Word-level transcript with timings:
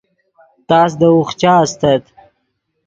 تس 0.67 0.91
دے 0.99 1.07
اوخچا 1.13 1.53
استت 1.63 2.03